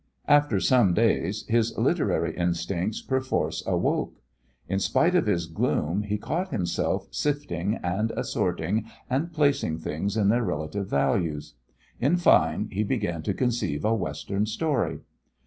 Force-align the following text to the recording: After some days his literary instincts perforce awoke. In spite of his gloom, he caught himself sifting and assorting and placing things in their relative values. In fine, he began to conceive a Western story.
After 0.27 0.59
some 0.59 0.95
days 0.95 1.45
his 1.47 1.77
literary 1.77 2.35
instincts 2.35 3.03
perforce 3.03 3.63
awoke. 3.67 4.19
In 4.67 4.79
spite 4.79 5.13
of 5.13 5.27
his 5.27 5.45
gloom, 5.45 6.01
he 6.01 6.17
caught 6.17 6.49
himself 6.49 7.07
sifting 7.11 7.75
and 7.83 8.09
assorting 8.17 8.85
and 9.11 9.31
placing 9.31 9.77
things 9.77 10.17
in 10.17 10.29
their 10.29 10.41
relative 10.43 10.87
values. 10.89 11.53
In 11.99 12.17
fine, 12.17 12.67
he 12.71 12.81
began 12.83 13.21
to 13.21 13.35
conceive 13.35 13.85
a 13.85 13.93
Western 13.93 14.47
story. 14.47 15.01